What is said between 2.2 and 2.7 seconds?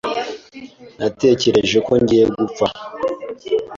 gupfa.